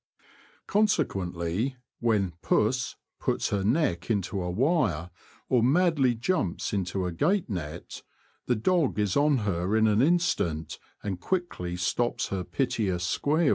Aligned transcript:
Consequently, 0.65 1.75
when 1.99 2.31
*' 2.37 2.41
puss" 2.41 2.95
puts 3.21 3.49
her 3.49 3.63
neck 3.63 4.09
into 4.09 4.41
a 4.41 4.49
wire, 4.49 5.11
or 5.47 5.61
madly 5.61 6.15
jumps 6.15 6.73
into 6.73 7.05
a 7.05 7.11
gate 7.11 7.51
net, 7.51 8.01
the 8.47 8.55
dog 8.55 8.97
is 8.97 9.15
on 9.15 9.37
her 9.45 9.75
in 9.77 9.85
an 9.85 10.01
instant, 10.01 10.79
and 11.03 11.19
quickly 11.21 11.75
stops 11.77 12.29
her 12.29 12.43
piteous 12.43 13.03
squeal. 13.03 13.49